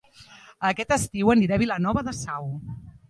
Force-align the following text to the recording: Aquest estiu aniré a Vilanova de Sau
Aquest 0.69 0.93
estiu 0.95 1.29
aniré 1.33 1.57
a 1.59 1.63
Vilanova 1.65 2.05
de 2.09 2.15
Sau 2.21 2.49